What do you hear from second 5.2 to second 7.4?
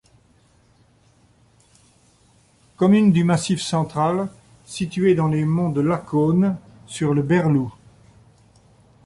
les monts de Lacaune, sur le